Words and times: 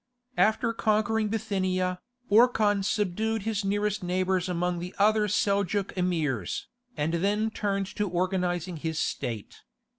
After 0.39 0.73
conquering 0.73 1.27
Bithynia, 1.27 1.99
Orkhan 2.31 2.81
subdued 2.83 3.43
his 3.43 3.63
nearest 3.63 4.01
neighbours 4.03 4.49
among 4.49 4.79
the 4.79 4.95
other 4.97 5.27
Seljouk 5.27 5.95
Emirs, 5.95 6.65
and 6.97 7.13
then 7.13 7.51
turned 7.51 7.85
to 7.97 8.09
organizing 8.09 8.77
his 8.77 8.97
state. 8.97 9.57